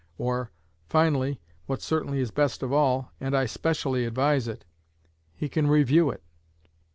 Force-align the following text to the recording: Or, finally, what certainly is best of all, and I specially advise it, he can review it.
Or, 0.17 0.49
finally, 0.89 1.39
what 1.67 1.83
certainly 1.83 2.21
is 2.21 2.31
best 2.31 2.63
of 2.63 2.73
all, 2.73 3.11
and 3.19 3.37
I 3.37 3.45
specially 3.45 4.03
advise 4.05 4.47
it, 4.47 4.65
he 5.35 5.47
can 5.47 5.67
review 5.67 6.09
it. 6.09 6.23